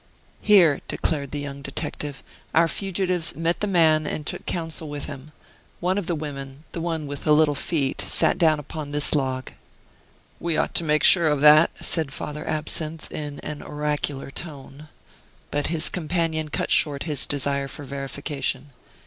[0.41, 2.23] "Here," declared the young detective,
[2.55, 5.31] "our fugitives met the man and took counsel with him.
[5.79, 9.51] One of the women, the one with the little feet, sat down upon this log."
[10.39, 14.89] "We ought to make quite sure of that," said Father Absinthe, in an oracular tone.
[15.51, 18.71] But his companion cut short his desire for verification.